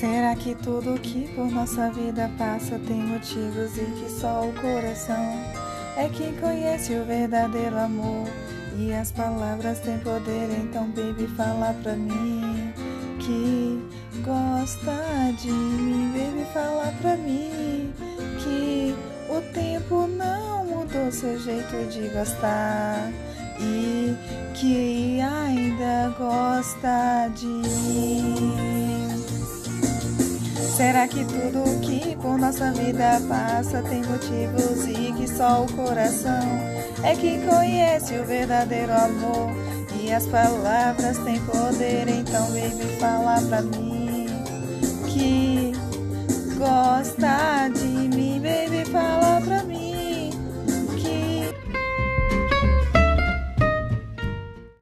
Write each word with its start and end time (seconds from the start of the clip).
Será 0.00 0.34
que 0.34 0.54
tudo 0.54 0.98
que 0.98 1.28
por 1.34 1.50
nossa 1.50 1.90
vida 1.90 2.30
passa 2.38 2.80
tem 2.88 2.96
motivos 3.02 3.76
e 3.76 3.84
que 3.84 4.10
só 4.10 4.48
o 4.48 4.52
coração 4.54 5.22
é 5.94 6.08
quem 6.08 6.34
conhece 6.36 6.94
o 6.94 7.04
verdadeiro 7.04 7.78
amor? 7.78 8.26
E 8.78 8.94
as 8.94 9.12
palavras 9.12 9.78
têm 9.80 9.98
poder, 9.98 10.48
então, 10.58 10.86
baby, 10.92 11.26
fala 11.36 11.76
pra 11.82 11.96
mim 11.96 12.72
que 13.18 13.78
gosta 14.24 15.34
de 15.38 15.52
mim, 15.52 16.10
baby, 16.14 16.46
fala 16.54 16.94
pra 17.02 17.18
mim 17.18 17.92
que 18.42 18.96
o 19.28 19.42
tempo 19.52 20.06
não 20.06 20.64
mudou 20.64 21.12
seu 21.12 21.38
jeito 21.38 21.76
de 21.90 22.08
gostar 22.08 23.12
e 23.60 24.16
que 24.54 25.20
ainda 25.20 26.08
gosta 26.18 27.30
de 27.34 27.46
mim. 27.46 28.89
Será 30.80 31.06
que 31.06 31.22
tudo 31.26 31.78
que 31.82 32.16
por 32.16 32.38
nossa 32.38 32.72
vida 32.72 33.20
passa 33.28 33.82
tem 33.82 34.02
motivos 34.02 34.86
e 34.86 35.12
que 35.12 35.28
só 35.28 35.64
o 35.64 35.72
coração 35.74 36.40
é 37.04 37.14
quem 37.14 37.38
conhece 37.42 38.18
o 38.18 38.24
verdadeiro 38.24 38.90
amor? 38.90 39.50
E 40.02 40.10
as 40.10 40.26
palavras 40.26 41.18
têm 41.18 41.38
poder, 41.40 42.08
então 42.08 42.46
baby 42.46 42.96
fala 42.98 43.42
pra 43.42 43.60
mim 43.60 44.28
que 45.12 45.74